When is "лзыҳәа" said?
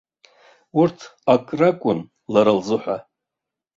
2.59-2.97